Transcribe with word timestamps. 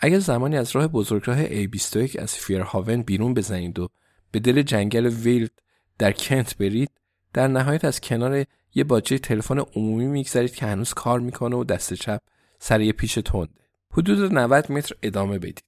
اگر 0.00 0.18
زمانی 0.18 0.56
از 0.56 0.70
راه 0.76 0.86
بزرگراه 0.86 1.46
A21 1.46 2.16
از 2.18 2.34
فیرهاون 2.34 3.02
بیرون 3.02 3.34
بزنید 3.34 3.78
و 3.78 3.88
به 4.30 4.38
دل 4.38 4.62
جنگل 4.62 5.06
ویلد 5.06 5.50
در 5.98 6.12
کنت 6.12 6.56
برید 6.56 6.90
در 7.32 7.48
نهایت 7.48 7.84
از 7.84 8.00
کنار 8.00 8.44
یه 8.74 8.84
باجه 8.84 9.18
تلفن 9.18 9.58
عمومی 9.58 10.06
میگذرید 10.06 10.54
که 10.54 10.66
هنوز 10.66 10.94
کار 10.94 11.20
می‌کنه 11.20 11.56
و 11.56 11.64
دست 11.64 11.94
چپ 11.94 12.20
سر 12.58 12.80
یه 12.80 12.92
پیش 12.92 13.14
تنده 13.14 13.50
حدود 13.90 14.32
90 14.32 14.72
متر 14.72 14.94
ادامه 15.02 15.38
بدید. 15.38 15.64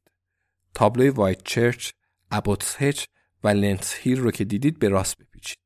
تابلوی 0.75 1.08
وایت 1.08 1.42
چرچ 1.45 1.91
ابوتس 2.31 2.77
هچ 2.78 3.05
و 3.45 3.48
لنس 3.48 3.95
هیل 3.95 4.20
رو 4.20 4.31
که 4.31 4.45
دیدید 4.45 4.78
به 4.78 4.89
راست 4.89 5.19
بپیچید. 5.19 5.58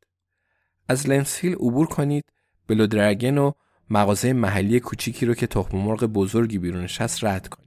از 0.89 1.09
لنس 1.09 1.39
هیل 1.39 1.55
عبور 1.55 1.87
کنید 1.87 2.25
بلو 2.69 2.87
درگن 2.87 3.39
و 3.39 3.53
مغازه 3.91 4.33
محلی 4.33 4.81
کوچیکی 4.81 5.27
رو 5.27 5.35
که 5.35 5.47
تخم 5.47 5.79
مرغ 5.79 6.05
بزرگی 6.05 6.59
بیرونش 6.59 7.01
هست 7.01 7.25
رد 7.25 7.49
کنید. 7.49 7.64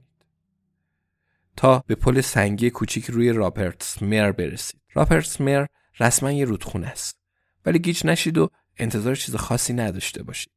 تا 1.58 1.84
به 1.86 1.94
پل 1.94 2.20
سنگی 2.20 2.70
کوچیک 2.70 3.04
روی 3.04 3.32
راپرتس 3.32 4.02
مر 4.02 4.32
برسید. 4.32 4.80
راپرتس 4.94 5.40
مر 5.40 5.66
رسما 6.00 6.32
یه 6.32 6.44
رودخونه 6.44 6.86
است. 6.86 7.18
ولی 7.66 7.78
گیج 7.78 8.06
نشید 8.06 8.38
و 8.38 8.50
انتظار 8.76 9.14
چیز 9.14 9.36
خاصی 9.36 9.72
نداشته 9.72 10.22
باشید. 10.22 10.52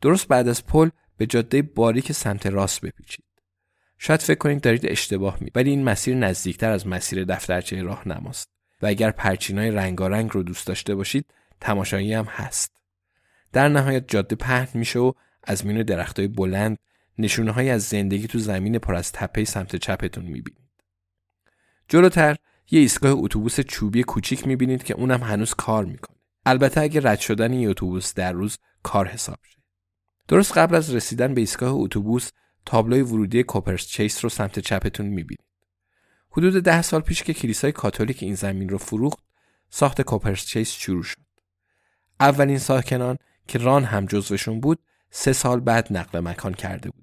درست 0.00 0.28
بعد 0.28 0.48
از 0.48 0.66
پل 0.66 0.88
به 1.16 1.26
جاده 1.26 1.62
باریک 1.62 2.12
سمت 2.12 2.46
راست 2.46 2.80
بپیچید. 2.80 3.24
شاید 3.98 4.20
فکر 4.20 4.38
کنید 4.38 4.60
دارید 4.60 4.86
اشتباه 4.86 5.38
می 5.40 5.50
ولی 5.54 5.70
این 5.70 5.84
مسیر 5.84 6.14
نزدیکتر 6.16 6.70
از 6.70 6.86
مسیر 6.86 7.24
دفترچه 7.24 7.82
راهنماست. 7.82 8.48
و 8.82 8.86
اگر 8.86 9.10
پرچینای 9.10 9.70
رنگارنگ 9.70 10.30
رو 10.32 10.42
دوست 10.42 10.66
داشته 10.66 10.94
باشید 10.94 11.34
تماشایی 11.60 12.14
هم 12.14 12.24
هست. 12.24 12.76
در 13.52 13.68
نهایت 13.68 14.08
جاده 14.08 14.36
پهن 14.36 14.68
میشه 14.74 14.98
و 14.98 15.12
از 15.44 15.66
میون 15.66 15.82
درختای 15.82 16.28
بلند 16.28 16.78
نشونه 17.18 17.50
های 17.50 17.70
از 17.70 17.82
زندگی 17.82 18.26
تو 18.26 18.38
زمین 18.38 18.78
پر 18.78 18.94
از 18.94 19.12
تپه 19.12 19.44
سمت 19.44 19.76
چپتون 19.76 20.24
می‌بینید. 20.24 20.62
جلوتر 21.88 22.36
یه 22.70 22.80
ایستگاه 22.80 23.12
اتوبوس 23.12 23.60
چوبی 23.60 24.02
کوچیک 24.02 24.46
می‌بینید 24.46 24.82
که 24.82 24.94
اونم 24.94 25.22
هنوز 25.22 25.54
کار 25.54 25.84
می‌کنه. 25.84 26.16
البته 26.46 26.80
اگه 26.80 27.00
رد 27.04 27.18
شدن 27.18 27.52
این 27.52 27.68
اتوبوس 27.68 28.14
در 28.14 28.32
روز 28.32 28.58
کار 28.82 29.06
حساب 29.06 29.38
شه. 29.42 29.58
درست 30.28 30.58
قبل 30.58 30.74
از 30.74 30.94
رسیدن 30.94 31.34
به 31.34 31.40
ایستگاه 31.40 31.72
اتوبوس 31.74 32.30
تابلوی 32.66 33.00
ورودی 33.00 33.42
کوپرس 33.42 33.86
چیس 33.86 34.24
رو 34.24 34.30
سمت 34.30 34.58
چپتون 34.58 35.06
می‌بینید. 35.06 35.46
حدود 36.30 36.62
ده 36.62 36.82
سال 36.82 37.00
پیش 37.00 37.22
که 37.22 37.34
کلیسای 37.34 37.72
کاتولیک 37.72 38.22
این 38.22 38.34
زمین 38.34 38.68
رو 38.68 38.78
فروخت 38.78 39.18
ساخت 39.70 40.02
کوپرس 40.02 40.46
چیس 40.46 40.72
شروع 40.72 41.02
شد. 41.02 41.22
اولین 42.20 42.58
ساکنان 42.58 43.16
که 43.48 43.58
ران 43.58 43.84
هم 43.84 44.06
جزوشون 44.06 44.60
بود 44.60 44.78
سه 45.10 45.32
سال 45.32 45.60
بعد 45.60 45.92
نقل 45.92 46.20
مکان 46.20 46.54
کرده 46.54 46.90
بودند 46.90 47.01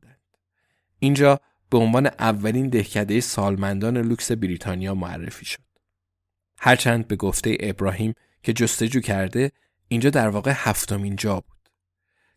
اینجا 1.00 1.40
به 1.70 1.78
عنوان 1.78 2.06
اولین 2.06 2.70
دهکده 2.70 3.20
سالمندان 3.22 3.98
لوکس 3.98 4.32
بریتانیا 4.32 4.96
معرفی 4.96 5.46
شد. 5.46 5.60
هرچند 6.58 7.08
به 7.08 7.16
گفته 7.16 7.58
ابراهیم 7.60 8.14
که 8.44 8.54
جستجو 8.54 9.00
کرده 9.00 9.52
اینجا 9.88 10.10
در 10.10 10.30
واقع 10.30 10.54
هفتمین 10.56 11.16
جا 11.16 11.36
بود. 11.36 11.70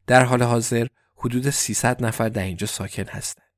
در 0.06 0.25
حال 0.25 0.43
حاضر 0.43 0.87
حدود 1.17 1.50
300 1.50 2.05
نفر 2.05 2.28
در 2.28 2.43
اینجا 2.43 2.67
ساکن 2.67 3.05
هستند. 3.09 3.50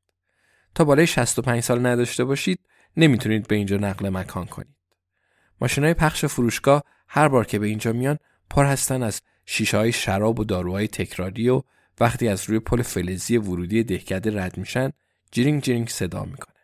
تا 0.75 0.85
بالای 0.85 1.07
65 1.07 1.63
سال 1.63 1.87
نداشته 1.87 2.25
باشید 2.25 2.61
نمی‌تونید 2.97 3.49
به 3.49 3.57
اینجا 3.57 3.77
نقل 3.77 4.09
مکان 4.09 4.47
کنید. 4.47 4.77
ماشینای 5.61 5.95
پخش 5.95 6.25
فروشگاه 6.25 6.83
هر 7.09 7.29
بار 7.29 7.45
که 7.45 7.59
به 7.59 7.67
اینجا 7.67 7.93
میان 7.93 8.19
پر 8.51 8.67
هستن 8.67 9.03
از 9.03 9.21
شیشه 9.47 9.77
های 9.79 9.93
شراب 9.93 10.41
و 10.41 10.45
داروهای 10.45 10.89
تکراری 10.89 11.49
و 11.49 11.63
وقتی 12.01 12.29
از 12.29 12.45
روی 12.45 12.59
پل 12.59 12.83
فلزی 12.83 13.37
ورودی 13.37 13.83
دهکده 13.83 14.43
رد 14.43 14.59
میشن 14.59 14.93
جرینگ 15.33 15.63
جرینگ 15.63 15.89
صدا 15.89 16.25
می‌کنند. 16.25 16.55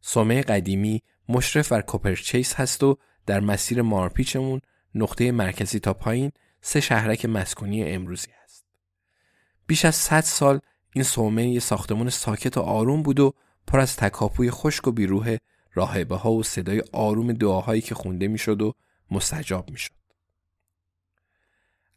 سومه 0.00 0.42
قدیمی 0.42 1.02
مشرف 1.28 1.72
بر 1.72 1.80
کوپرچیس 1.80 2.54
هست 2.54 2.82
و 2.82 2.98
در 3.26 3.40
مسیر 3.40 3.82
مارپیچمون 3.82 4.60
نقطه 4.94 5.32
مرکزی 5.32 5.80
تا 5.80 5.94
پایین 5.94 6.32
سه 6.60 6.80
شهرک 6.80 7.24
مسکونی 7.24 7.84
امروزی 7.84 8.28
است. 8.44 8.64
بیش 9.66 9.84
از 9.84 9.94
100 9.94 10.20
سال 10.20 10.60
این 10.92 11.04
سومه 11.04 11.48
یه 11.48 11.60
ساختمون 11.60 12.10
ساکت 12.10 12.56
و 12.56 12.60
آروم 12.60 13.02
بود 13.02 13.20
و 13.20 13.34
پر 13.66 13.80
از 13.80 13.96
تکاپوی 13.96 14.50
خشک 14.50 14.88
و 14.88 14.92
بیروه 14.92 15.36
راهبه 15.74 16.16
ها 16.16 16.32
و 16.32 16.42
صدای 16.42 16.82
آروم 16.92 17.32
دعاهایی 17.32 17.80
که 17.80 17.94
خونده 17.94 18.28
می‌شد 18.28 18.62
و 18.62 18.74
مستجاب 19.10 19.70
می‌شد. 19.70 19.92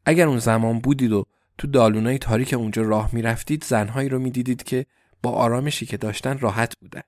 اگر 0.06 0.28
اون 0.28 0.40
زمان 0.40 0.80
بودید 0.80 1.12
و 1.12 1.26
تو 1.58 1.68
دالونای 1.68 2.18
تاریک 2.18 2.54
اونجا 2.54 2.82
راه 2.82 3.10
می‌رفتید 3.14 3.64
زنهایی 3.64 4.10
رو 4.10 4.20
می‌دیدید 4.20 4.64
که 4.64 4.86
با 5.24 5.32
آرامشی 5.32 5.86
که 5.86 5.98
داشتن 5.98 6.38
راحت 6.38 6.78
بودن. 6.80 7.02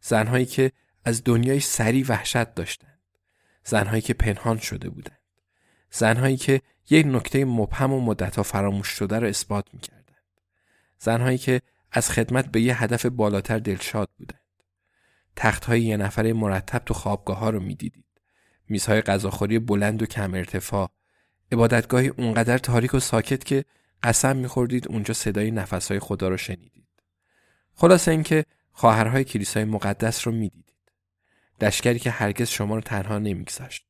زنهایی 0.00 0.46
که 0.46 0.72
از 1.04 1.24
دنیای 1.24 1.60
سری 1.60 2.02
وحشت 2.02 2.54
داشتند. 2.54 3.00
زنهایی 3.64 4.02
که 4.02 4.14
پنهان 4.14 4.58
شده 4.58 4.90
بودند. 4.90 5.20
زنهایی 5.90 6.36
که 6.36 6.62
یک 6.90 7.06
نکته 7.06 7.44
مبهم 7.44 7.92
و 7.92 8.00
مدتها 8.00 8.42
فراموش 8.42 8.88
شده 8.88 9.18
رو 9.18 9.26
اثبات 9.26 9.66
می‌کردند. 9.72 10.06
زنهایی 10.98 11.38
که 11.38 11.62
از 11.92 12.10
خدمت 12.10 12.46
به 12.46 12.60
یه 12.60 12.82
هدف 12.82 13.06
بالاتر 13.06 13.58
دلشاد 13.58 14.10
بودند. 14.18 14.40
تختهای 15.36 15.82
یه 15.82 15.96
نفره 15.96 16.32
مرتب 16.32 16.78
تو 16.78 16.94
خوابگاه 16.94 17.38
ها 17.38 17.50
رو 17.50 17.60
می‌دیدید. 17.60 18.04
میزهای 18.68 19.00
غذاخوری 19.00 19.58
بلند 19.58 20.02
و 20.02 20.06
کم 20.06 20.34
ارتفاع 20.34 20.90
عبادتگاهی 21.52 22.08
اونقدر 22.08 22.58
تاریک 22.58 22.94
و 22.94 23.00
ساکت 23.00 23.44
که 23.44 23.64
قسم 24.02 24.36
میخوردید 24.36 24.88
اونجا 24.88 25.14
صدای 25.14 25.50
نفسهای 25.50 25.98
خدا 25.98 26.28
رو 26.28 26.36
شنیدید. 26.36 26.86
خلاصه 27.74 28.10
اینکه 28.10 28.44
خواهرهای 28.72 29.24
کلیسای 29.24 29.64
مقدس 29.64 30.26
رو 30.26 30.32
می‌دیدید. 30.32 30.92
دشکری 31.60 31.98
که 31.98 32.10
هرگز 32.10 32.48
شما 32.48 32.74
رو 32.74 32.80
تنها 32.80 33.18
نمیگذاشت. 33.18 33.86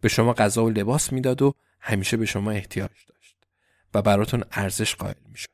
به 0.00 0.08
شما 0.08 0.32
غذا 0.32 0.64
و 0.64 0.70
لباس 0.70 1.12
می‌داد 1.12 1.42
و 1.42 1.54
همیشه 1.80 2.16
به 2.16 2.26
شما 2.26 2.50
احتیاج 2.50 2.90
داشت 3.08 3.36
و 3.94 4.02
براتون 4.02 4.44
ارزش 4.52 4.94
قائل 4.94 5.14
می‌شد. 5.28 5.48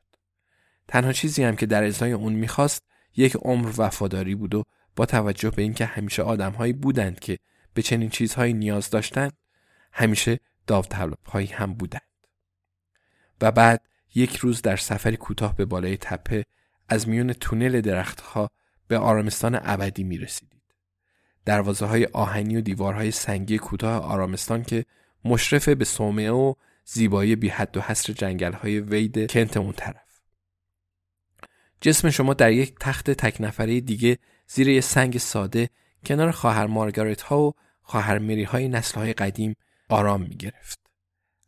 تنها 0.87 1.13
چیزی 1.13 1.43
هم 1.43 1.55
که 1.55 1.65
در 1.65 1.83
ازای 1.83 2.11
اون 2.11 2.33
می‌خواست 2.33 2.83
یک 3.15 3.35
عمر 3.35 3.71
وفاداری 3.77 4.35
بود 4.35 4.55
و 4.55 4.63
با 4.95 5.05
توجه 5.05 5.49
به 5.49 5.61
اینکه 5.61 5.85
همیشه 5.85 6.23
آدمهایی 6.23 6.73
بودند 6.73 7.19
که 7.19 7.37
به 7.73 7.81
چنین 7.81 8.09
چیزهایی 8.09 8.53
نیاز 8.53 8.89
داشتند 8.89 9.33
همیشه 9.91 10.39
داوطلب 10.69 11.17
هایی 11.25 11.47
هم 11.47 11.73
بودند 11.73 12.01
و 13.41 13.51
بعد 13.51 13.81
یک 14.15 14.35
روز 14.35 14.61
در 14.61 14.75
سفری 14.75 15.17
کوتاه 15.17 15.55
به 15.55 15.65
بالای 15.65 15.97
تپه 15.97 16.45
از 16.89 17.07
میون 17.07 17.33
تونل 17.33 17.81
درختها 17.81 18.49
به 18.87 18.97
آرامستان 18.97 19.59
ابدی 19.61 20.03
می 20.03 20.17
رسیدید. 20.17 20.61
دروازه 21.45 21.85
های 21.85 22.05
آهنی 22.05 22.57
و 22.57 22.61
دیوارهای 22.61 23.11
سنگی 23.11 23.57
کوتاه 23.57 24.03
آرامستان 24.03 24.63
که 24.63 24.85
مشرف 25.25 25.69
به 25.69 25.85
صومعه 25.85 26.31
و 26.31 26.53
زیبایی 26.85 27.35
بی 27.35 27.49
حد 27.49 27.77
و 27.77 27.81
حصر 27.81 28.13
جنگل 28.13 28.53
های 28.53 28.79
وید 28.79 29.31
کنت 29.31 29.57
اون 29.57 29.73
طرف. 29.73 30.21
جسم 31.81 32.09
شما 32.09 32.33
در 32.33 32.51
یک 32.51 32.75
تخت 32.79 33.11
تک 33.11 33.37
نفره 33.39 33.81
دیگه 33.81 34.17
زیر 34.47 34.67
یه 34.67 34.81
سنگ 34.81 35.17
ساده 35.17 35.69
کنار 36.05 36.31
خواهر 36.31 36.67
مارگارت 36.67 37.21
ها 37.21 37.41
و 37.41 37.53
خواهر 37.81 38.19
مری 38.19 38.43
های 38.43 38.67
نسل 38.67 38.99
های 38.99 39.13
قدیم 39.13 39.55
آرام 39.89 40.21
می 40.21 40.35
گرفت. 40.35 40.79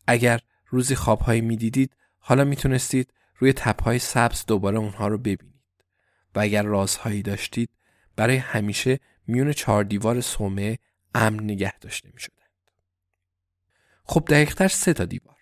اگر 0.07 0.39
روزی 0.67 0.95
خوابهایی 0.95 1.41
می 1.41 1.57
دیدید 1.57 1.95
حالا 2.17 2.43
می 2.43 2.55
تونستید 2.55 3.13
روی 3.37 3.53
تپهای 3.53 3.99
سبز 3.99 4.45
دوباره 4.45 4.77
اونها 4.77 5.07
رو 5.07 5.17
ببینید 5.17 5.61
و 6.35 6.39
اگر 6.39 6.63
رازهایی 6.63 7.21
داشتید 7.21 7.69
برای 8.15 8.37
همیشه 8.37 8.99
میون 9.27 9.51
چهار 9.51 9.83
دیوار 9.83 10.21
سومه 10.21 10.77
امن 11.15 11.43
نگه 11.43 11.79
داشته 11.79 12.09
می 12.13 12.19
شدند. 12.19 12.41
خب 14.03 14.25
دقیقتر 14.29 14.67
سه 14.67 14.93
تا 14.93 15.05
دیوار 15.05 15.37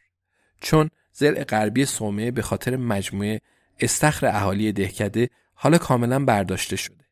چون 0.61 0.89
زل 1.11 1.43
غربی 1.43 1.85
سومه 1.85 2.31
به 2.31 2.41
خاطر 2.41 2.75
مجموعه 2.75 3.41
استخر 3.79 4.25
اهالی 4.25 4.71
دهکده 4.71 5.29
حالا 5.53 5.77
کاملا 5.77 6.25
برداشته 6.25 6.75
شده. 6.75 7.05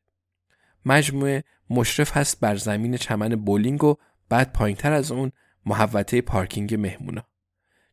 مجموعه 0.85 1.43
مشرف 1.69 2.17
هست 2.17 2.39
بر 2.39 2.55
زمین 2.55 2.97
چمن 2.97 3.29
بولینگ 3.29 3.83
و 3.83 3.95
بعد 4.29 4.53
پایینتر 4.53 4.93
از 4.93 5.11
اون 5.11 5.31
محوطه 5.67 6.21
پارکینگ 6.21 6.75
مهمونا. 6.75 7.23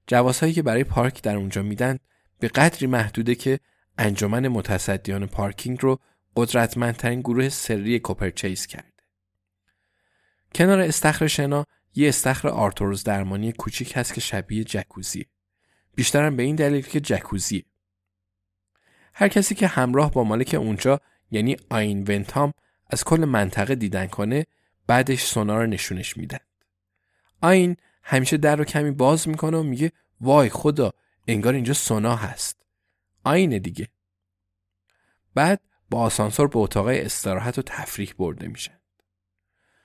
جوازهایی 0.06 0.52
که 0.52 0.62
برای 0.62 0.84
پارک 0.84 1.22
در 1.22 1.36
اونجا 1.36 1.62
میدن 1.62 1.98
به 2.38 2.48
قدری 2.48 2.86
محدوده 2.86 3.34
که 3.34 3.60
انجمن 3.98 4.48
متصدیان 4.48 5.26
پارکینگ 5.26 5.78
رو 5.82 5.98
قدرتمندترین 6.36 7.20
گروه 7.20 7.48
سری 7.48 7.98
کوپرچیز 7.98 8.66
کرده. 8.66 9.02
کنار 10.54 10.80
استخر 10.80 11.26
شنا 11.26 11.66
یه 11.94 12.08
استخر 12.08 12.48
آرتوروز 12.48 13.04
درمانی 13.04 13.52
کوچیک 13.52 13.96
هست 13.96 14.14
که 14.14 14.20
شبیه 14.20 14.64
جکوزیه. 14.64 15.26
بیشترم 15.94 16.36
به 16.36 16.42
این 16.42 16.56
دلیل 16.56 16.82
که 16.82 17.00
جکوزیه. 17.00 17.64
هر 19.14 19.28
کسی 19.28 19.54
که 19.54 19.66
همراه 19.66 20.10
با 20.10 20.24
مالک 20.24 20.54
اونجا 20.58 21.00
یعنی 21.30 21.56
آین 21.70 22.04
ونتام 22.08 22.52
از 22.90 23.04
کل 23.04 23.24
منطقه 23.24 23.74
دیدن 23.74 24.06
کنه 24.06 24.46
بعدش 24.86 25.22
سونا 25.22 25.60
رو 25.60 25.66
نشونش 25.66 26.16
میدن. 26.16 26.38
آین 27.40 27.76
همیشه 28.02 28.36
در 28.36 28.56
رو 28.56 28.64
کمی 28.64 28.90
باز 28.90 29.28
می‌کنه 29.28 29.56
و 29.56 29.62
میگه 29.62 29.92
وای 30.20 30.48
خدا 30.48 30.92
انگار 31.28 31.54
اینجا 31.54 31.74
سونا 31.74 32.16
هست. 32.16 32.62
آینه 33.24 33.58
دیگه. 33.58 33.88
بعد 35.34 35.60
با 35.90 36.00
آسانسور 36.00 36.48
به 36.48 36.58
اتاق 36.58 36.86
استراحت 36.86 37.58
و 37.58 37.62
تفریح 37.62 38.14
برده 38.18 38.48
میشن. 38.48 38.78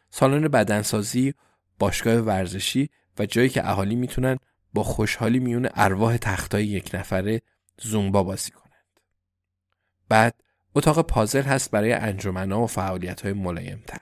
سالن 0.09 0.47
بدنسازی، 0.47 1.33
باشگاه 1.79 2.15
ورزشی 2.15 2.89
و 3.19 3.25
جایی 3.25 3.49
که 3.49 3.69
اهالی 3.69 3.95
می‌تونن 3.95 4.37
با 4.73 4.83
خوشحالی 4.83 5.39
میون 5.39 5.69
ارواح 5.73 6.17
تختای 6.17 6.65
یک 6.65 6.91
نفره 6.93 7.41
زومبا 7.77 8.23
بازی 8.23 8.51
کنند. 8.51 8.99
بعد 10.09 10.43
اتاق 10.75 11.01
پازل 11.01 11.41
هست 11.41 11.71
برای 11.71 11.93
انجمنها 11.93 12.61
و 12.61 12.67
فعالیت 12.67 13.21
های 13.21 13.33
ملایمتر. 13.33 13.99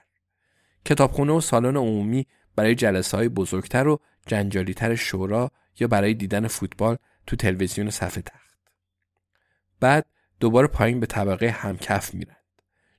کتابخونه 0.86 1.34
و 1.34 1.42
سالن 1.42 1.78
عمومی 1.78 2.28
برای 2.58 2.76
جلسه 2.76 3.18
های 3.18 3.30
بزرگتر 3.30 3.88
و 3.88 4.00
جنجالیتر 4.28 4.96
شورا 4.96 5.52
یا 5.80 5.88
برای 5.88 6.14
دیدن 6.14 6.48
فوتبال 6.48 6.98
تو 7.28 7.36
تلویزیون 7.36 7.90
صفحه 7.90 8.22
تخت. 8.22 8.58
بعد 9.80 10.06
دوباره 10.40 10.68
پایین 10.68 11.00
به 11.00 11.06
طبقه 11.06 11.50
همکف 11.50 12.14
میرند. 12.14 12.38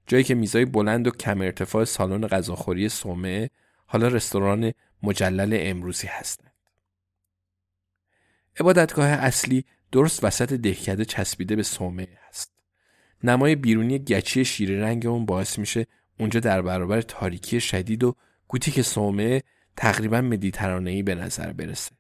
جایی 0.07 0.25
که 0.25 0.35
میزای 0.35 0.65
بلند 0.65 1.07
و 1.07 1.11
کم 1.11 1.41
ارتفاع 1.41 1.85
سالن 1.85 2.27
غذاخوری 2.27 2.89
سومه 2.89 3.51
حالا 3.87 4.09
رستوران 4.09 4.73
مجلل 5.03 5.57
امروزی 5.61 6.07
هستند. 6.07 6.53
عبادتگاه 8.61 9.07
اصلی 9.07 9.65
درست 9.93 10.25
وسط 10.25 10.53
دهکده 10.53 11.05
چسبیده 11.05 11.57
به 11.57 11.63
سومه 11.63 12.09
است. 12.29 12.53
نمای 13.25 13.55
بیرونی 13.55 13.99
گچی 13.99 14.45
شیر 14.45 14.81
رنگ 14.81 15.07
اون 15.07 15.27
باعث 15.27 15.59
میشه 15.59 15.87
اونجا 16.19 16.41
در 16.41 16.63
برابر 16.63 17.01
تاریکی 17.01 17.61
شدید 17.61 18.05
و 18.05 18.17
گوتیک 18.49 18.83
سومه 18.83 19.43
تقریبا 19.77 20.21
مدیترانه‌ای 20.21 21.03
به 21.03 21.15
نظر 21.15 21.53
برسه. 21.53 21.93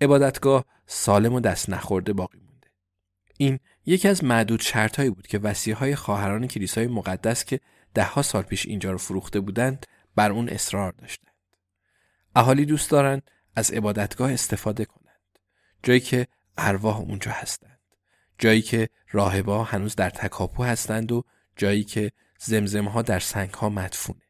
عبادتگاه 0.00 0.64
سالم 0.86 1.32
و 1.32 1.40
دست 1.40 1.70
نخورده 1.70 2.12
باقی 2.12 2.38
مونده. 2.38 2.68
این 3.36 3.58
یکی 3.86 4.08
از 4.08 4.24
معدود 4.24 4.60
شرطهایی 4.60 5.10
بود 5.10 5.26
که 5.26 5.38
وسیهای 5.38 5.96
خواهران 5.96 6.46
کلیسای 6.46 6.86
مقدس 6.86 7.44
که 7.44 7.60
دهها 7.94 8.22
سال 8.22 8.42
پیش 8.42 8.66
اینجا 8.66 8.92
رو 8.92 8.98
فروخته 8.98 9.40
بودند 9.40 9.86
بر 10.16 10.30
اون 10.32 10.48
اصرار 10.48 10.92
داشتند. 10.92 11.34
اهالی 12.36 12.64
دوست 12.64 12.90
دارند 12.90 13.30
از 13.56 13.70
عبادتگاه 13.70 14.32
استفاده 14.32 14.84
کنند. 14.84 15.38
جایی 15.82 16.00
که 16.00 16.26
ارواح 16.58 16.98
اونجا 16.98 17.30
هستند. 17.30 17.80
جایی 18.38 18.62
که 18.62 18.88
راهبا 19.10 19.64
هنوز 19.64 19.96
در 19.96 20.10
تکاپو 20.10 20.64
هستند 20.64 21.12
و 21.12 21.24
جایی 21.56 21.84
که 21.84 22.12
زمزمها 22.38 23.02
در 23.02 23.18
سنگها 23.18 23.68
مدفونه 23.68 24.29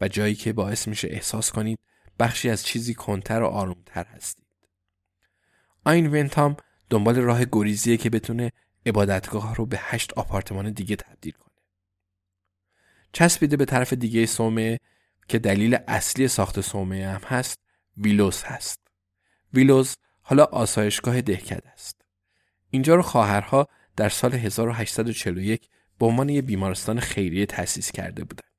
و 0.00 0.08
جایی 0.08 0.34
که 0.34 0.52
باعث 0.52 0.88
میشه 0.88 1.08
احساس 1.10 1.52
کنید 1.52 1.78
بخشی 2.18 2.50
از 2.50 2.64
چیزی 2.66 2.94
کنتر 2.94 3.42
و 3.42 3.46
آرومتر 3.46 4.04
هستید. 4.04 4.46
آین 5.84 6.06
ونتام 6.06 6.56
دنبال 6.90 7.16
راه 7.16 7.44
گریزیه 7.52 7.96
که 7.96 8.10
بتونه 8.10 8.52
عبادتگاه 8.86 9.54
رو 9.54 9.66
به 9.66 9.78
هشت 9.80 10.12
آپارتمان 10.12 10.70
دیگه 10.70 10.96
تبدیل 10.96 11.32
کنه. 11.32 11.48
چسبیده 13.12 13.56
به 13.56 13.64
طرف 13.64 13.92
دیگه 13.92 14.26
سومه 14.26 14.78
که 15.28 15.38
دلیل 15.38 15.78
اصلی 15.88 16.28
ساخت 16.28 16.60
سومه 16.60 17.06
هم 17.06 17.20
هست 17.24 17.58
ویلوز 17.96 18.42
هست. 18.42 18.80
ویلوز 19.54 19.96
حالا 20.22 20.44
آسایشگاه 20.44 21.20
دهکد 21.20 21.62
است. 21.72 22.00
اینجا 22.70 22.94
رو 22.94 23.02
خواهرها 23.02 23.68
در 23.96 24.08
سال 24.08 24.34
1841 24.34 25.68
به 25.98 26.06
عنوان 26.06 26.28
یک 26.28 26.44
بیمارستان 26.44 27.00
خیریه 27.00 27.46
تأسیس 27.46 27.92
کرده 27.92 28.24
بودند 28.24 28.57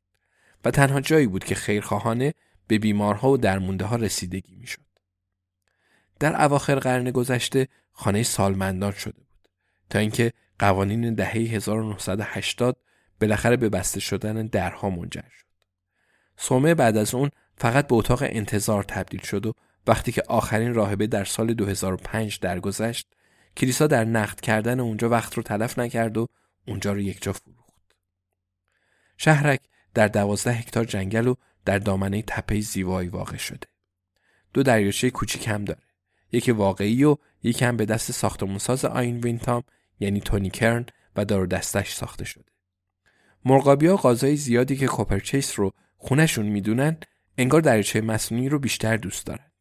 و 0.66 0.72
تنها 0.72 1.02
جایی 1.02 1.28
بود 1.28 1.44
که 1.44 1.56
خیرخواهانه 1.56 2.34
به 2.68 2.78
بیمارها 2.78 3.32
و 3.32 3.38
درمونده 3.38 3.86
ها 3.86 3.96
رسیدگی 3.96 4.56
می‌شد. 4.56 4.82
در 6.20 6.42
اواخر 6.42 6.76
قرن 6.76 7.12
گذشته 7.12 7.68
خانه 7.92 8.24
سالمندان 8.24 8.92
شده 8.92 9.18
بود 9.18 9.50
تا 9.90 10.00
اینکه 10.00 10.34
قوانین 10.60 11.14
دهه 11.14 11.32
1980 11.32 12.78
بالاخره 13.22 13.58
به 13.58 13.70
بسته 13.70 14.00
شدن 14.00 14.46
درها 14.46 14.90
منجر 14.90 15.22
شد. 15.22 15.46
سومه 16.38 16.74
بعد 16.74 16.98
از 16.98 17.16
اون 17.16 17.30
فقط 17.58 17.88
به 17.88 17.96
اتاق 17.96 18.20
انتظار 18.22 18.84
تبدیل 18.84 19.22
شد 19.22 19.46
و 19.46 19.54
وقتی 19.88 20.12
که 20.12 20.24
آخرین 20.28 20.74
راهبه 20.74 21.08
در 21.08 21.26
سال 21.26 21.54
2005 21.54 22.40
درگذشت 22.40 23.08
کلیسا 23.58 23.88
در 23.88 24.06
نقد 24.06 24.40
کردن 24.40 24.80
اونجا 24.80 25.10
وقت 25.10 25.34
رو 25.34 25.44
تلف 25.44 25.80
نکرد 25.80 26.18
و 26.18 26.28
اونجا 26.68 26.94
رو 26.94 27.00
یکجا 27.00 27.34
فروخت. 27.34 27.74
شهرک 29.18 29.60
در 29.94 30.08
دوازده 30.08 30.54
هکتار 30.54 30.86
جنگل 30.86 31.28
و 31.28 31.36
در 31.66 31.80
دامنه 31.80 32.22
تپه 32.22 32.60
زیبایی 32.60 33.10
واقع 33.10 33.38
شده. 33.38 33.68
دو 34.54 34.64
دریاچه 34.64 35.10
کوچیک 35.10 35.48
هم 35.48 35.66
داره. 35.66 35.82
یکی 36.32 36.52
واقعی 36.52 37.04
و 37.04 37.18
یکی 37.44 37.66
هم 37.66 37.78
به 37.78 37.86
دست 37.86 38.12
ساختمونساز 38.12 38.86
آین 38.86 39.20
وینتام 39.20 39.64
یعنی 40.00 40.22
تونی 40.22 40.50
کرن 40.50 40.86
و 41.16 41.26
دار 41.26 41.46
دستش 41.46 41.94
ساخته 41.94 42.26
شده. 42.26 42.46
مرغابیا 43.46 43.98
غذای 43.98 44.36
زیادی 44.36 44.76
که 44.76 44.88
کوپرچیس 44.88 45.60
رو 45.60 45.72
خونشون 45.98 46.46
می‌دونن 46.46 46.98
انگار 47.38 47.62
دریاچه 47.62 48.02
مصنوعی 48.02 48.50
رو 48.50 48.60
بیشتر 48.60 48.98
دوست 48.98 49.26
دارن. 49.26 49.52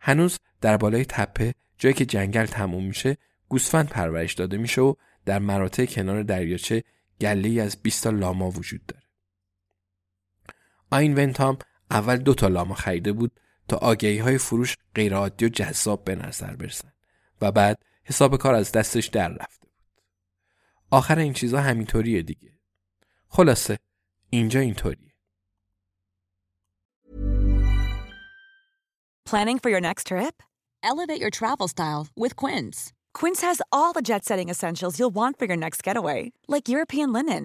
هنوز 0.00 0.38
در 0.60 0.76
بالای 0.76 1.04
تپه 1.04 1.54
جایی 1.78 1.94
که 1.94 2.04
جنگل 2.06 2.46
تموم 2.46 2.84
میشه 2.84 3.16
گوسفند 3.48 3.88
پرورش 3.88 4.34
داده 4.34 4.56
میشه 4.56 4.80
و 4.80 4.94
در 5.24 5.38
مراتع 5.38 5.86
کنار 5.86 6.22
دریاچه 6.22 6.84
گله 7.20 7.62
از 7.62 7.76
20 7.82 8.04
تا 8.04 8.10
لاما 8.10 8.50
وجود 8.50 8.86
داره. 8.86 9.03
آین 10.94 11.14
ونتام 11.14 11.58
اول 11.90 12.16
دو 12.16 12.34
تا 12.34 12.48
لاما 12.48 12.74
خریده 12.74 13.12
بود 13.12 13.40
تا 13.68 13.76
آگهی 13.76 14.18
های 14.18 14.38
فروش 14.38 14.76
غیرعادی 14.94 15.44
و 15.44 15.48
جذاب 15.48 16.04
به 16.04 16.14
نظر 16.14 16.56
برسن 16.56 16.92
و 17.40 17.52
بعد 17.52 17.84
حساب 18.04 18.36
کار 18.36 18.54
از 18.54 18.72
دستش 18.72 19.06
در 19.06 19.28
رفته 19.28 19.66
بود. 19.66 20.02
آخر 20.90 21.18
این 21.18 21.32
چیزا 21.32 21.60
همینطوریه 21.60 22.22
دیگه. 22.22 22.52
خلاصه 23.28 23.78
اینجا 24.30 24.60
اینطوریه. 24.60 25.14
Planning 29.26 29.58
for 29.58 29.70
your 29.70 29.80
next 29.80 30.06
trip? 30.06 30.42
Elevate 30.90 31.20
your 31.24 31.34
travel 31.40 31.68
style 31.76 32.04
with 32.22 32.36
Quince. 32.36 32.92
Quince 33.18 33.40
has 33.48 33.58
all 33.76 33.92
the 33.94 34.06
jet 34.10 34.24
setting 34.24 34.48
essentials 34.54 34.98
you'll 34.98 35.16
want 35.20 35.38
for 35.38 35.46
your 35.50 35.56
next 35.56 35.82
getaway, 35.82 36.20
like 36.54 36.68
European 36.68 37.10
linen, 37.16 37.44